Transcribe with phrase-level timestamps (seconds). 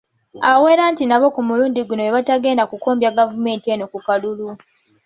[0.51, 4.47] Awera nti nabo ku mulundi guno bwe batagenda kukombya gavumenti eno ku kalulu.